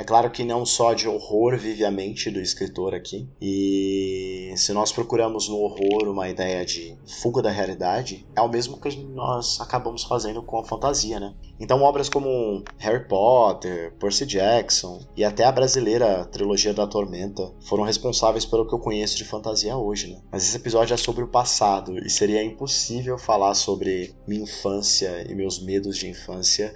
É 0.00 0.02
claro 0.02 0.30
que 0.30 0.44
não 0.44 0.64
só 0.64 0.94
de 0.94 1.06
horror 1.06 1.58
vive 1.58 1.84
a 1.84 1.90
mente 1.90 2.30
do 2.30 2.40
escritor 2.40 2.94
aqui, 2.94 3.28
e 3.38 4.50
se 4.56 4.72
nós 4.72 4.90
procuramos 4.90 5.46
no 5.46 5.58
horror 5.58 6.08
uma 6.08 6.26
ideia 6.26 6.64
de 6.64 6.96
fuga 7.20 7.42
da 7.42 7.50
realidade, 7.50 8.26
é 8.34 8.40
o 8.40 8.48
mesmo 8.48 8.80
que 8.80 8.96
nós 8.96 9.60
acabamos 9.60 10.02
fazendo 10.04 10.42
com 10.42 10.58
a 10.58 10.64
fantasia, 10.64 11.20
né? 11.20 11.34
Então, 11.60 11.82
obras 11.82 12.08
como 12.08 12.64
Harry 12.78 13.06
Potter, 13.06 13.92
Percy 13.98 14.24
Jackson 14.24 15.06
e 15.14 15.22
até 15.22 15.44
a 15.44 15.52
brasileira 15.52 16.24
trilogia 16.24 16.72
da 16.72 16.86
Tormenta 16.86 17.52
foram 17.60 17.84
responsáveis 17.84 18.46
pelo 18.46 18.66
que 18.66 18.74
eu 18.74 18.78
conheço 18.78 19.18
de 19.18 19.26
fantasia 19.26 19.76
hoje, 19.76 20.08
né? 20.08 20.22
Mas 20.32 20.44
esse 20.44 20.56
episódio 20.56 20.94
é 20.94 20.96
sobre 20.96 21.24
o 21.24 21.28
passado 21.28 21.98
e 21.98 22.08
seria 22.08 22.42
impossível 22.42 23.18
falar 23.18 23.52
sobre 23.52 24.14
minha 24.26 24.44
infância 24.44 25.30
e 25.30 25.34
meus 25.34 25.62
medos 25.62 25.98
de 25.98 26.08
infância 26.08 26.72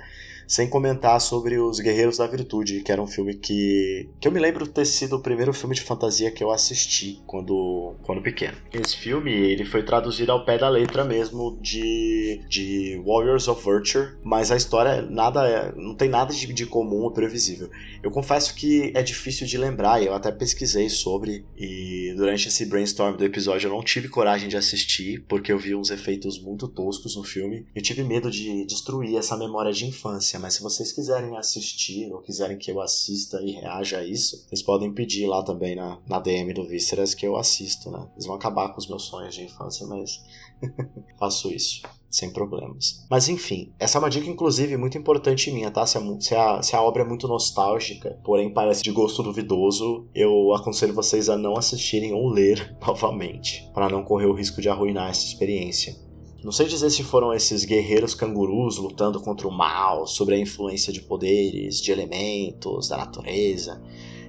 sem 0.46 0.68
comentar 0.68 1.20
sobre 1.20 1.58
Os 1.58 1.80
Guerreiros 1.80 2.18
da 2.18 2.26
Virtude, 2.26 2.82
que 2.82 2.92
era 2.92 3.02
um 3.02 3.06
filme 3.06 3.34
que, 3.34 4.08
que 4.20 4.28
eu 4.28 4.32
me 4.32 4.40
lembro 4.40 4.66
ter 4.66 4.84
sido 4.84 5.16
o 5.16 5.20
primeiro 5.20 5.52
filme 5.52 5.74
de 5.74 5.80
fantasia 5.80 6.30
que 6.30 6.42
eu 6.42 6.50
assisti 6.50 7.22
quando, 7.26 7.94
quando 8.02 8.22
pequeno. 8.22 8.56
Esse 8.72 8.96
filme 8.96 9.32
ele 9.32 9.64
foi 9.64 9.82
traduzido 9.82 10.32
ao 10.32 10.44
pé 10.44 10.58
da 10.58 10.68
letra 10.68 11.04
mesmo 11.04 11.58
de, 11.60 12.40
de 12.48 13.02
Warriors 13.04 13.48
of 13.48 13.64
Virtue, 13.64 14.16
mas 14.22 14.50
a 14.50 14.56
história 14.56 15.02
nada 15.02 15.72
não 15.76 15.94
tem 15.94 16.08
nada 16.08 16.32
de, 16.32 16.52
de 16.52 16.66
comum 16.66 17.02
ou 17.02 17.10
previsível. 17.10 17.70
Eu 18.02 18.10
confesso 18.10 18.54
que 18.54 18.92
é 18.94 19.02
difícil 19.02 19.46
de 19.46 19.56
lembrar, 19.56 20.02
eu 20.02 20.14
até 20.14 20.30
pesquisei 20.30 20.88
sobre 20.88 21.44
e 21.56 22.12
durante 22.16 22.48
esse 22.48 22.66
brainstorm 22.66 23.16
do 23.16 23.24
episódio 23.24 23.68
eu 23.68 23.72
não 23.72 23.82
tive 23.82 24.08
coragem 24.08 24.48
de 24.48 24.56
assistir 24.56 25.24
porque 25.28 25.52
eu 25.52 25.58
vi 25.58 25.74
uns 25.74 25.90
efeitos 25.90 26.40
muito 26.40 26.68
toscos 26.68 27.16
no 27.16 27.24
filme. 27.24 27.66
Eu 27.74 27.82
tive 27.82 28.02
medo 28.02 28.30
de 28.30 28.64
destruir 28.66 29.16
essa 29.16 29.36
memória 29.36 29.72
de 29.72 29.86
infância 29.86 30.38
mas 30.44 30.52
se 30.52 30.62
vocês 30.62 30.92
quiserem 30.92 31.38
assistir 31.38 32.12
ou 32.12 32.20
quiserem 32.20 32.58
que 32.58 32.70
eu 32.70 32.78
assista 32.78 33.40
e 33.40 33.52
reaja 33.52 34.00
a 34.00 34.04
isso, 34.04 34.44
vocês 34.46 34.62
podem 34.62 34.92
pedir 34.92 35.26
lá 35.26 35.42
também 35.42 35.74
na, 35.74 35.98
na 36.06 36.20
DM 36.20 36.52
do 36.52 36.68
Vísceras 36.68 37.14
que 37.14 37.26
eu 37.26 37.34
assisto, 37.34 37.90
né? 37.90 38.06
Eles 38.12 38.26
vão 38.26 38.36
acabar 38.36 38.68
com 38.68 38.78
os 38.78 38.86
meus 38.86 39.04
sonhos 39.04 39.34
de 39.34 39.44
infância, 39.44 39.86
mas 39.86 40.22
faço 41.18 41.50
isso 41.50 41.80
sem 42.10 42.30
problemas. 42.30 43.06
Mas 43.10 43.26
enfim, 43.30 43.72
essa 43.78 43.96
é 43.96 44.00
uma 44.00 44.10
dica, 44.10 44.28
inclusive, 44.28 44.76
muito 44.76 44.98
importante 44.98 45.50
minha, 45.50 45.70
tá? 45.70 45.86
Se 45.86 45.96
a, 45.96 46.20
se 46.20 46.34
a, 46.34 46.62
se 46.62 46.76
a 46.76 46.82
obra 46.82 47.04
é 47.04 47.06
muito 47.06 47.26
nostálgica, 47.26 48.20
porém 48.22 48.52
parece 48.52 48.82
de 48.82 48.92
gosto 48.92 49.22
duvidoso, 49.22 50.06
eu 50.14 50.52
aconselho 50.52 50.92
vocês 50.92 51.30
a 51.30 51.38
não 51.38 51.56
assistirem 51.56 52.12
ou 52.12 52.28
ler 52.28 52.76
novamente, 52.86 53.66
para 53.72 53.88
não 53.88 54.04
correr 54.04 54.26
o 54.26 54.34
risco 54.34 54.60
de 54.60 54.68
arruinar 54.68 55.08
essa 55.08 55.24
experiência. 55.24 55.96
Não 56.44 56.52
sei 56.52 56.66
dizer 56.66 56.90
se 56.90 57.02
foram 57.02 57.32
esses 57.32 57.64
guerreiros 57.64 58.14
cangurus 58.14 58.76
lutando 58.76 59.18
contra 59.18 59.48
o 59.48 59.50
mal, 59.50 60.06
sobre 60.06 60.34
a 60.34 60.38
influência 60.38 60.92
de 60.92 61.00
poderes, 61.00 61.80
de 61.80 61.90
elementos, 61.90 62.86
da 62.86 62.98
natureza, 62.98 63.82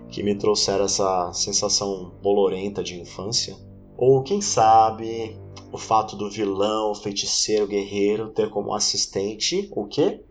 que 0.10 0.24
me 0.24 0.34
trouxeram 0.34 0.86
essa 0.86 1.34
sensação 1.34 2.14
bolorenta 2.24 2.82
de 2.82 2.98
infância. 2.98 3.58
Ou 3.98 4.24
quem 4.24 4.40
sabe 4.40 5.38
o 5.74 5.78
fato 5.78 6.16
do 6.16 6.30
vilão, 6.30 6.96
feiticeiro, 6.96 7.68
guerreiro 7.68 8.30
ter 8.30 8.50
como 8.50 8.74
assistente 8.74 9.70
o 9.76 9.86
quê? 9.86 10.22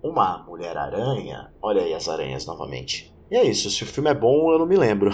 Uma 0.00 0.44
Mulher-Aranha. 0.44 1.52
Olha 1.60 1.82
aí 1.82 1.92
as 1.92 2.08
aranhas 2.08 2.46
novamente. 2.46 3.12
E 3.28 3.36
é 3.36 3.44
isso, 3.44 3.68
se 3.68 3.82
o 3.82 3.86
filme 3.86 4.10
é 4.10 4.14
bom, 4.14 4.52
eu 4.52 4.60
não 4.60 4.66
me 4.66 4.76
lembro. 4.76 5.10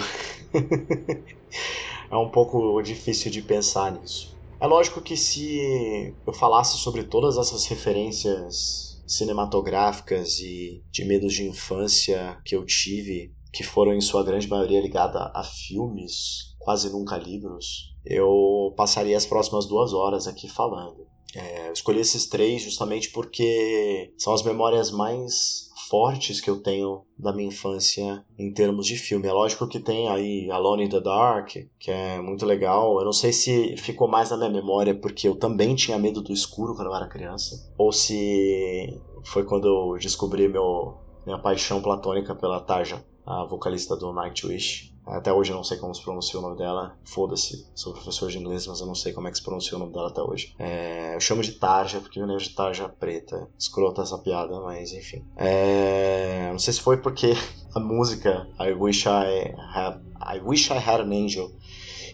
é 2.11 2.15
um 2.15 2.29
pouco 2.29 2.79
difícil 2.83 3.31
de 3.31 3.41
pensar 3.41 3.91
nisso. 3.93 4.37
É 4.61 4.67
lógico 4.67 5.01
que 5.01 5.15
se 5.15 6.17
eu 6.27 6.33
falasse 6.33 6.77
sobre 6.77 7.03
todas 7.03 7.37
essas 7.37 7.65
referências 7.65 9.01
cinematográficas 9.07 10.37
e 10.39 10.83
de 10.91 11.05
medos 11.05 11.33
de 11.33 11.47
infância 11.47 12.37
que 12.45 12.55
eu 12.55 12.65
tive, 12.65 13.33
que 13.53 13.63
foram 13.63 13.93
em 13.93 14.01
sua 14.01 14.23
grande 14.23 14.47
maioria 14.47 14.81
ligadas 14.81 15.31
a 15.33 15.43
filmes, 15.43 16.55
quase 16.59 16.91
nunca 16.91 17.17
livros, 17.17 17.95
eu 18.05 18.73
passaria 18.75 19.15
as 19.15 19.25
próximas 19.25 19.65
duas 19.65 19.93
horas 19.93 20.27
aqui 20.27 20.49
falando. 20.49 21.07
É, 21.33 21.69
eu 21.69 21.73
escolhi 21.73 21.99
esses 21.99 22.27
três 22.27 22.61
justamente 22.61 23.09
porque 23.11 24.13
são 24.17 24.33
as 24.33 24.43
memórias 24.43 24.91
mais 24.91 25.68
fortes 25.89 26.39
que 26.39 26.49
eu 26.49 26.61
tenho 26.61 27.03
da 27.17 27.33
minha 27.33 27.47
infância 27.47 28.23
em 28.37 28.53
termos 28.53 28.85
de 28.85 28.95
filme. 28.97 29.27
É 29.27 29.33
lógico 29.33 29.67
que 29.67 29.79
tem 29.79 30.07
aí 30.07 30.49
Alone 30.51 30.85
in 30.85 30.89
the 30.89 31.01
Dark, 31.01 31.49
que 31.79 31.91
é 31.91 32.21
muito 32.21 32.45
legal. 32.45 32.99
Eu 32.99 33.05
não 33.05 33.13
sei 33.13 33.33
se 33.33 33.75
ficou 33.77 34.07
mais 34.07 34.29
na 34.29 34.37
minha 34.37 34.51
memória 34.51 34.93
porque 34.93 35.27
eu 35.27 35.35
também 35.35 35.75
tinha 35.75 35.97
medo 35.97 36.21
do 36.21 36.31
escuro 36.31 36.75
quando 36.75 36.87
eu 36.87 36.95
era 36.95 37.07
criança, 37.07 37.71
ou 37.77 37.91
se 37.91 39.01
foi 39.23 39.43
quando 39.43 39.67
eu 39.67 39.97
descobri 39.99 40.47
meu, 40.47 40.97
minha 41.25 41.39
paixão 41.39 41.81
platônica 41.81 42.35
pela 42.35 42.61
Tarja, 42.61 43.03
a 43.25 43.45
vocalista 43.45 43.95
do 43.95 44.13
Nightwish. 44.13 44.93
Até 45.09 45.31
hoje 45.33 45.51
eu 45.51 45.55
não 45.55 45.63
sei 45.63 45.77
como 45.77 45.93
se 45.93 46.03
pronuncia 46.03 46.39
o 46.39 46.41
nome 46.41 46.57
dela. 46.57 46.97
Foda-se, 47.03 47.67
sou 47.75 47.93
professor 47.93 48.29
de 48.29 48.37
inglês, 48.37 48.67
mas 48.67 48.79
eu 48.79 48.87
não 48.87 48.95
sei 48.95 49.13
como 49.13 49.27
é 49.27 49.31
que 49.31 49.37
se 49.37 49.43
pronuncia 49.43 49.75
o 49.77 49.79
nome 49.79 49.93
dela 49.93 50.09
até 50.09 50.21
hoje. 50.21 50.53
É, 50.59 51.15
eu 51.15 51.19
chamo 51.19 51.41
de 51.41 51.53
Tarja, 51.53 51.99
porque 51.99 52.19
eu 52.19 52.25
lembro 52.25 52.43
de 52.43 52.53
Tarja 52.53 52.89
preta. 52.89 53.49
Escrota 53.57 54.01
essa 54.01 54.17
piada, 54.17 54.59
mas 54.61 54.91
enfim. 54.93 55.25
É, 55.35 56.49
não 56.51 56.59
sei 56.59 56.73
se 56.73 56.81
foi 56.81 56.97
porque 56.97 57.33
a 57.75 57.79
música 57.79 58.47
I 58.59 58.71
Wish 58.73 59.05
I 59.07 59.55
Had, 59.73 60.01
I 60.21 60.39
Wish 60.39 60.71
I 60.71 60.77
Had 60.77 61.01
an 61.01 61.11
Angel 61.11 61.49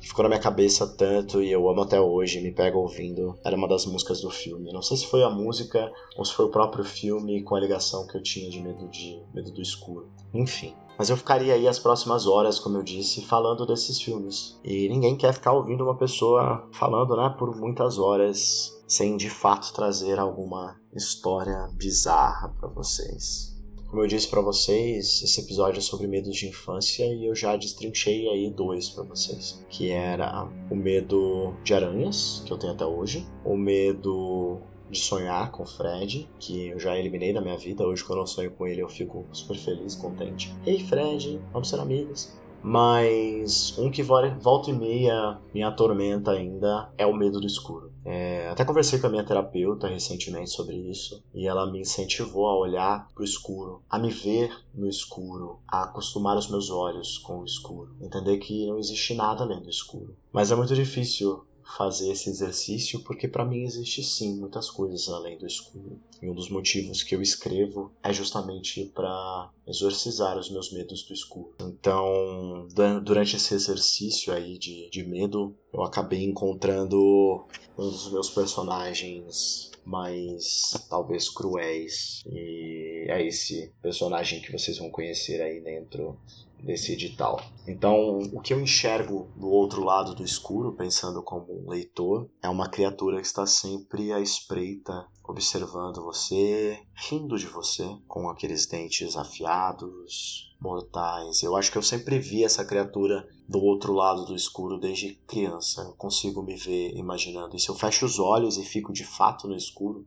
ficou 0.05 0.23
na 0.23 0.29
minha 0.29 0.41
cabeça 0.41 0.87
tanto 0.95 1.41
e 1.41 1.51
eu 1.51 1.67
amo 1.67 1.81
até 1.81 1.99
hoje, 1.99 2.41
me 2.41 2.51
pega 2.51 2.77
ouvindo. 2.77 3.37
Era 3.43 3.55
uma 3.55 3.67
das 3.67 3.85
músicas 3.85 4.21
do 4.21 4.29
filme. 4.29 4.71
Não 4.71 4.81
sei 4.81 4.97
se 4.97 5.07
foi 5.07 5.23
a 5.23 5.29
música 5.29 5.91
ou 6.15 6.23
se 6.23 6.33
foi 6.33 6.45
o 6.45 6.51
próprio 6.51 6.83
filme 6.83 7.43
com 7.43 7.55
a 7.55 7.59
ligação 7.59 8.05
que 8.07 8.15
eu 8.15 8.21
tinha 8.21 8.49
de 8.49 8.61
medo 8.61 8.87
de 8.89 9.21
medo 9.33 9.51
do 9.51 9.61
escuro. 9.61 10.09
Enfim. 10.33 10.75
Mas 10.97 11.09
eu 11.09 11.17
ficaria 11.17 11.53
aí 11.53 11.67
as 11.67 11.79
próximas 11.79 12.25
horas, 12.25 12.59
como 12.59 12.77
eu 12.77 12.83
disse, 12.83 13.25
falando 13.25 13.65
desses 13.65 14.01
filmes. 14.01 14.57
E 14.63 14.87
ninguém 14.87 15.15
quer 15.15 15.33
ficar 15.33 15.53
ouvindo 15.53 15.83
uma 15.83 15.97
pessoa 15.97 16.67
falando, 16.71 17.15
né, 17.15 17.35
por 17.37 17.55
muitas 17.55 17.97
horas 17.97 18.73
sem 18.87 19.17
de 19.17 19.29
fato 19.29 19.73
trazer 19.73 20.19
alguma 20.19 20.79
história 20.93 21.69
bizarra 21.73 22.49
para 22.59 22.69
vocês. 22.69 23.55
Como 23.89 24.03
eu 24.03 24.07
disse 24.07 24.27
para 24.27 24.41
vocês, 24.41 25.21
esse 25.23 25.41
episódio 25.41 25.77
é 25.77 25.81
sobre 25.81 26.07
medos 26.07 26.35
de 26.35 26.47
infância 26.49 27.05
e 27.05 27.25
eu 27.25 27.35
já 27.35 27.55
destrinchei 27.55 28.27
aí 28.27 28.49
dois 28.49 28.89
para 28.89 29.03
vocês, 29.03 29.63
que 29.69 29.89
era 29.89 30.49
o 30.69 30.75
medo 30.75 31.53
de 31.63 31.73
aranhas, 31.73 32.43
que 32.45 32.51
eu 32.51 32.57
tenho 32.57 32.73
até 32.73 32.85
hoje, 32.85 33.25
o 33.45 33.55
medo 33.55 34.59
de 34.95 35.01
sonhar 35.01 35.51
com 35.51 35.63
o 35.63 35.67
Fred, 35.67 36.27
que 36.39 36.67
eu 36.67 36.79
já 36.79 36.97
eliminei 36.97 37.33
da 37.33 37.41
minha 37.41 37.57
vida. 37.57 37.85
Hoje, 37.85 38.03
quando 38.03 38.19
eu 38.19 38.27
sonho 38.27 38.51
com 38.51 38.65
ele, 38.65 38.81
eu 38.81 38.89
fico 38.89 39.25
super 39.31 39.57
feliz, 39.57 39.93
contente. 39.93 40.53
Ei, 40.65 40.79
Fred, 40.79 41.39
vamos 41.51 41.69
ser 41.69 41.79
amigos. 41.79 42.33
Mas 42.67 43.77
um 43.77 43.91
que 43.91 44.01
volta 44.01 44.71
e 44.71 44.73
meia 44.73 45.39
me 45.53 45.61
atormenta 45.61 46.31
ainda 46.31 46.89
é 46.97 47.05
o 47.05 47.13
medo 47.13 47.39
do 47.39 47.45
escuro. 47.45 47.93
É, 48.03 48.49
até 48.49 48.65
conversei 48.65 48.97
com 48.97 49.05
a 49.05 49.09
minha 49.09 49.23
terapeuta 49.23 49.87
recentemente 49.87 50.49
sobre 50.49 50.75
isso 50.75 51.23
e 51.31 51.47
ela 51.47 51.71
me 51.71 51.81
incentivou 51.81 52.47
a 52.47 52.57
olhar 52.57 53.07
para 53.13 53.21
o 53.21 53.25
escuro, 53.25 53.83
a 53.87 53.99
me 53.99 54.09
ver 54.09 54.51
no 54.73 54.87
escuro, 54.87 55.59
a 55.67 55.83
acostumar 55.83 56.37
os 56.37 56.49
meus 56.49 56.71
olhos 56.71 57.19
com 57.19 57.41
o 57.41 57.45
escuro, 57.45 57.95
entender 58.01 58.37
que 58.37 58.65
não 58.65 58.79
existe 58.79 59.13
nada 59.13 59.43
além 59.43 59.61
do 59.61 59.69
escuro. 59.69 60.15
Mas 60.33 60.51
é 60.51 60.55
muito 60.55 60.73
difícil 60.73 61.45
fazer 61.65 62.11
esse 62.11 62.29
exercício 62.29 63.01
porque 63.01 63.27
para 63.27 63.45
mim 63.45 63.63
existe 63.63 64.03
sim 64.03 64.39
muitas 64.39 64.69
coisas 64.69 65.07
além 65.09 65.37
do 65.37 65.47
escuro. 65.47 65.99
E 66.21 66.29
um 66.29 66.35
dos 66.35 66.49
motivos 66.49 67.03
que 67.03 67.15
eu 67.15 67.21
escrevo 67.21 67.91
é 68.03 68.13
justamente 68.13 68.85
para 68.93 69.51
exorcizar 69.67 70.37
os 70.37 70.49
meus 70.49 70.71
medos 70.71 71.03
do 71.03 71.13
escuro. 71.13 71.53
Então, 71.59 72.67
durante 73.03 73.35
esse 73.35 73.53
exercício 73.53 74.31
aí 74.33 74.57
de, 74.57 74.89
de 74.89 75.03
medo, 75.03 75.55
eu 75.73 75.83
acabei 75.83 76.23
encontrando 76.23 77.45
um 77.77 77.89
dos 77.89 78.11
meus 78.11 78.29
personagens 78.29 79.71
mais 79.85 80.71
talvez 80.89 81.29
cruéis. 81.29 82.23
E 82.25 82.94
é 83.07 83.25
esse 83.25 83.71
personagem 83.81 84.41
que 84.41 84.51
vocês 84.51 84.77
vão 84.77 84.89
conhecer 84.89 85.41
aí 85.41 85.61
dentro 85.61 86.17
desse 86.65 86.93
edital. 86.93 87.39
Então, 87.67 88.19
o 88.33 88.41
que 88.41 88.53
eu 88.53 88.59
enxergo 88.59 89.29
do 89.35 89.47
outro 89.47 89.83
lado 89.83 90.15
do 90.15 90.23
escuro, 90.23 90.73
pensando 90.73 91.21
como 91.21 91.53
um 91.53 91.69
leitor, 91.69 92.27
é 92.41 92.49
uma 92.49 92.69
criatura 92.69 93.21
que 93.21 93.27
está 93.27 93.45
sempre 93.45 94.11
à 94.11 94.19
espreita, 94.19 95.05
observando 95.23 96.03
você, 96.03 96.79
rindo 96.95 97.37
de 97.37 97.45
você, 97.45 97.87
com 98.07 98.29
aqueles 98.29 98.65
dentes 98.65 99.15
afiados, 99.15 100.55
mortais. 100.59 101.43
Eu 101.43 101.55
acho 101.55 101.71
que 101.71 101.77
eu 101.77 101.83
sempre 101.83 102.17
vi 102.17 102.43
essa 102.43 102.65
criatura 102.65 103.27
do 103.47 103.59
outro 103.59 103.93
lado 103.93 104.25
do 104.25 104.35
escuro 104.35 104.79
desde 104.79 105.15
criança. 105.27 105.81
Eu 105.81 105.93
consigo 105.93 106.41
me 106.41 106.55
ver 106.55 106.95
imaginando. 106.95 107.55
E 107.55 107.59
se 107.59 107.69
eu 107.69 107.75
fecho 107.75 108.05
os 108.05 108.17
olhos 108.17 108.57
e 108.57 108.63
fico 108.63 108.91
de 108.91 109.03
fato 109.03 109.47
no 109.47 109.55
escuro, 109.55 110.05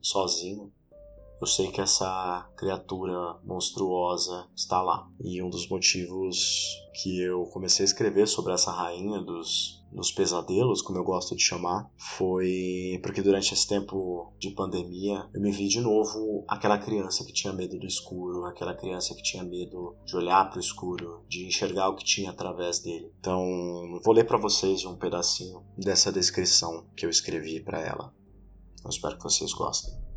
sozinho, 0.00 0.72
eu 1.40 1.46
sei 1.46 1.70
que 1.70 1.80
essa 1.80 2.48
criatura 2.56 3.38
monstruosa 3.44 4.46
está 4.54 4.82
lá. 4.82 5.08
E 5.24 5.42
um 5.42 5.48
dos 5.48 5.68
motivos 5.68 6.66
que 7.02 7.22
eu 7.22 7.44
comecei 7.46 7.82
a 7.82 7.86
escrever 7.86 8.28
sobre 8.28 8.52
essa 8.52 8.70
rainha 8.70 9.20
dos, 9.22 9.82
dos 9.90 10.12
pesadelos, 10.12 10.82
como 10.82 10.98
eu 10.98 11.04
gosto 11.04 11.34
de 11.34 11.42
chamar, 11.42 11.90
foi 11.96 13.00
porque 13.02 13.22
durante 13.22 13.54
esse 13.54 13.66
tempo 13.66 14.34
de 14.38 14.50
pandemia 14.50 15.30
eu 15.32 15.40
me 15.40 15.50
vi 15.50 15.68
de 15.68 15.80
novo 15.80 16.44
aquela 16.46 16.76
criança 16.76 17.24
que 17.24 17.32
tinha 17.32 17.54
medo 17.54 17.78
do 17.78 17.86
escuro, 17.86 18.44
aquela 18.44 18.74
criança 18.74 19.14
que 19.14 19.22
tinha 19.22 19.42
medo 19.42 19.96
de 20.04 20.16
olhar 20.16 20.50
para 20.50 20.58
o 20.58 20.60
escuro, 20.60 21.24
de 21.26 21.46
enxergar 21.46 21.88
o 21.88 21.96
que 21.96 22.04
tinha 22.04 22.30
através 22.30 22.80
dele. 22.80 23.10
Então, 23.18 23.42
vou 24.04 24.12
ler 24.12 24.24
para 24.24 24.36
vocês 24.36 24.84
um 24.84 24.96
pedacinho 24.96 25.62
dessa 25.78 26.12
descrição 26.12 26.86
que 26.94 27.06
eu 27.06 27.10
escrevi 27.10 27.60
para 27.60 27.80
ela. 27.80 28.12
Eu 28.84 28.90
espero 28.90 29.16
que 29.16 29.24
vocês 29.24 29.52
gostem. 29.54 30.09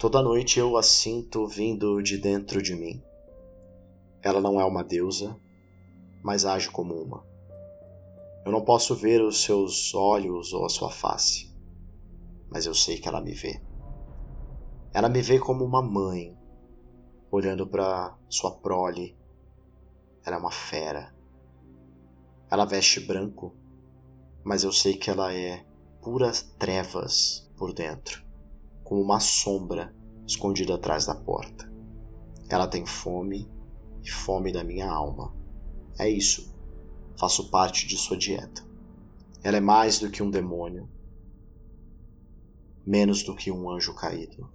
Toda 0.00 0.22
noite 0.22 0.58
eu 0.58 0.78
a 0.78 0.82
sinto 0.82 1.46
vindo 1.46 2.00
de 2.00 2.16
dentro 2.16 2.62
de 2.62 2.74
mim. 2.74 3.04
Ela 4.22 4.40
não 4.40 4.58
é 4.58 4.64
uma 4.64 4.82
deusa, 4.82 5.38
mas 6.22 6.46
age 6.46 6.70
como 6.70 6.94
uma. 6.94 7.22
Eu 8.46 8.50
não 8.50 8.64
posso 8.64 8.94
ver 8.94 9.20
os 9.20 9.42
seus 9.42 9.94
olhos 9.94 10.54
ou 10.54 10.64
a 10.64 10.70
sua 10.70 10.90
face, 10.90 11.54
mas 12.48 12.64
eu 12.64 12.74
sei 12.74 12.98
que 12.98 13.06
ela 13.06 13.20
me 13.20 13.34
vê. 13.34 13.62
Ela 14.94 15.10
me 15.10 15.20
vê 15.20 15.38
como 15.38 15.66
uma 15.66 15.82
mãe, 15.82 16.34
olhando 17.30 17.66
para 17.66 18.16
sua 18.30 18.52
prole. 18.52 19.14
Ela 20.24 20.36
é 20.36 20.38
uma 20.38 20.50
fera. 20.50 21.14
Ela 22.50 22.64
veste 22.64 23.00
branco, 23.00 23.54
mas 24.42 24.64
eu 24.64 24.72
sei 24.72 24.96
que 24.96 25.10
ela 25.10 25.30
é 25.30 25.62
puras 26.00 26.40
trevas 26.58 27.46
por 27.58 27.74
dentro 27.74 28.29
como 28.90 29.02
uma 29.02 29.20
sombra 29.20 29.94
escondida 30.26 30.74
atrás 30.74 31.06
da 31.06 31.14
porta. 31.14 31.72
Ela 32.48 32.66
tem 32.66 32.84
fome 32.84 33.48
e 34.02 34.10
fome 34.10 34.52
da 34.52 34.64
minha 34.64 34.90
alma. 34.90 35.32
É 35.96 36.10
isso. 36.10 36.52
Faço 37.16 37.52
parte 37.52 37.86
de 37.86 37.96
sua 37.96 38.16
dieta. 38.16 38.66
Ela 39.44 39.58
é 39.58 39.60
mais 39.60 40.00
do 40.00 40.10
que 40.10 40.24
um 40.24 40.28
demônio, 40.28 40.90
menos 42.84 43.22
do 43.22 43.36
que 43.36 43.52
um 43.52 43.70
anjo 43.70 43.94
caído. 43.94 44.50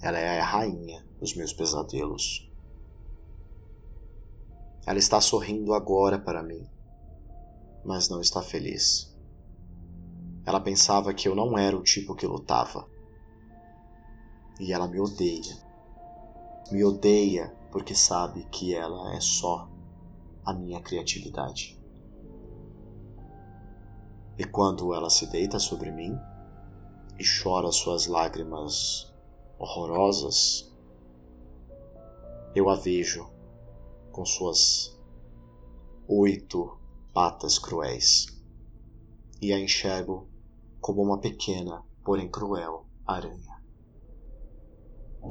Ela 0.00 0.20
é 0.20 0.38
a 0.38 0.44
rainha 0.44 1.04
dos 1.18 1.34
meus 1.34 1.52
pesadelos. 1.52 2.48
Ela 4.86 5.00
está 5.00 5.20
sorrindo 5.20 5.74
agora 5.74 6.20
para 6.20 6.40
mim, 6.40 6.64
mas 7.84 8.08
não 8.08 8.20
está 8.20 8.40
feliz. 8.40 9.09
Ela 10.44 10.60
pensava 10.60 11.12
que 11.12 11.28
eu 11.28 11.34
não 11.34 11.56
era 11.56 11.76
o 11.76 11.82
tipo 11.82 12.14
que 12.14 12.26
lutava. 12.26 12.88
E 14.58 14.72
ela 14.72 14.88
me 14.88 14.98
odeia. 14.98 15.56
Me 16.70 16.84
odeia 16.84 17.54
porque 17.70 17.94
sabe 17.94 18.44
que 18.50 18.74
ela 18.74 19.14
é 19.14 19.20
só 19.20 19.68
a 20.44 20.52
minha 20.52 20.80
criatividade. 20.80 21.80
E 24.38 24.44
quando 24.44 24.94
ela 24.94 25.10
se 25.10 25.26
deita 25.26 25.58
sobre 25.58 25.90
mim 25.90 26.18
e 27.18 27.24
chora 27.42 27.70
suas 27.70 28.06
lágrimas 28.06 29.12
horrorosas, 29.58 30.72
eu 32.54 32.70
a 32.70 32.74
vejo 32.74 33.30
com 34.10 34.24
suas 34.24 34.98
oito 36.08 36.78
patas 37.12 37.58
cruéis 37.58 38.26
e 39.40 39.52
a 39.52 39.60
enxergo 39.60 40.29
como 40.80 41.02
uma 41.02 41.18
pequena, 41.18 41.82
porém 42.04 42.28
cruel 42.28 42.86
aranha. 43.06 43.60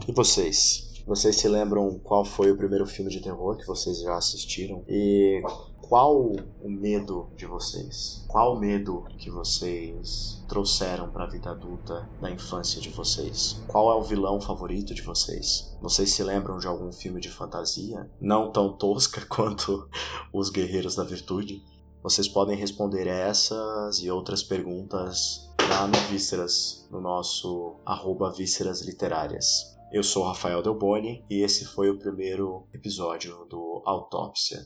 E 0.08 0.12
vocês? 0.12 0.90
Vocês 1.06 1.38
se 1.38 1.48
lembram 1.48 1.98
qual 2.00 2.24
foi 2.24 2.52
o 2.52 2.58
primeiro 2.58 2.86
filme 2.86 3.10
de 3.10 3.20
terror 3.20 3.58
que 3.58 3.66
vocês 3.66 4.00
já 4.02 4.16
assistiram? 4.16 4.84
E 4.88 5.42
qual 5.82 6.34
o 6.62 6.70
medo 6.70 7.32
de 7.36 7.48
vocês? 7.48 8.24
Qual 8.28 8.56
o 8.56 8.60
medo 8.60 9.06
que 9.18 9.32
vocês 9.32 10.44
trouxeram 10.48 11.10
para 11.10 11.24
a 11.24 11.28
vida 11.28 11.50
adulta 11.50 12.08
da 12.22 12.30
infância 12.30 12.80
de 12.80 12.90
vocês? 12.90 13.60
Qual 13.68 13.92
é 13.92 13.96
o 13.96 14.04
vilão 14.04 14.40
favorito 14.40 14.94
de 14.94 15.02
vocês? 15.02 15.76
Vocês 15.82 16.12
se 16.12 16.22
lembram 16.22 16.60
de 16.60 16.68
algum 16.68 16.92
filme 16.92 17.20
de 17.20 17.30
fantasia? 17.30 18.08
Não 18.22 18.52
tão 18.52 18.78
tosca 18.78 19.26
quanto 19.26 19.90
Os 20.32 20.52
Guerreiros 20.52 20.94
da 20.94 21.04
Virtude? 21.04 21.64
Vocês 22.02 22.30
podem 22.30 22.56
responder 22.56 23.08
essas 23.08 24.00
e 24.00 24.10
outras 24.10 24.42
perguntas 24.42 25.50
lá 25.70 25.86
no 25.86 25.98
Vísceras, 26.10 26.88
no 26.90 27.02
nosso 27.02 27.76
arroba 27.86 28.32
Vísceras 28.32 28.82
Literárias. 28.82 29.78
Eu 29.92 30.02
sou 30.02 30.24
Rafael 30.24 30.62
Delboni 30.62 31.26
e 31.30 31.42
esse 31.42 31.66
foi 31.66 31.90
o 31.90 32.00
primeiro 32.00 32.68
episódio 32.74 33.46
do 33.50 33.82
Autópsia. 33.86 34.60